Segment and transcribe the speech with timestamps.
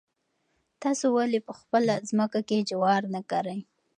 [0.81, 3.59] تاسو ولې په خپله ځمکه کې جوار نه کرئ؟